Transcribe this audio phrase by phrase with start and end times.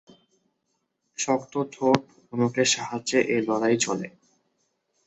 [1.19, 2.01] শক্ত ঠোঁট
[2.31, 4.07] ও নখের সাহায্যে এ লড়াই চলে।